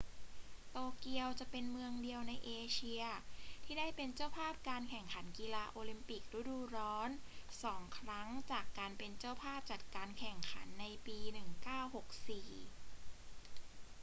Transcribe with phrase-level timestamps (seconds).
[0.71, 3.03] โตเกียวจะเป็นเมืองเดียวในเอเชีย
[3.63, 7.09] ที่ได้เป็นเจ้าภาพการแข่งขันกีฬาโอลิมปิกฤดูร้อน
[7.63, 12.75] สองครั้งจากการเป็นเจ้าภาพจัดการแข่งขันในปี 1964